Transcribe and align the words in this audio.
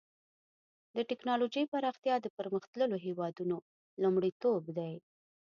د 0.95 0.97
ټکنالوجۍ 1.09 1.63
پراختیا 1.73 2.15
د 2.21 2.27
پرمختللو 2.37 2.97
هېوادونو 3.05 3.57
لومړیتوب 4.01 4.63
دی. 4.77 4.93